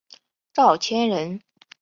[0.51, 1.41] 赵谦人。